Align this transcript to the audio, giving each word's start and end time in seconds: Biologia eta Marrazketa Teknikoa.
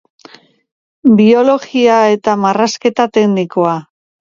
Biologia 1.19 1.99
eta 2.15 2.37
Marrazketa 2.47 3.09
Teknikoa. 3.21 3.79